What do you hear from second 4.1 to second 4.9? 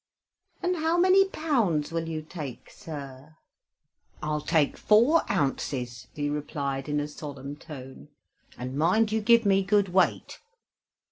"I'll take